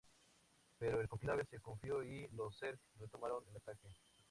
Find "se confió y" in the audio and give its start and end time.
1.45-2.27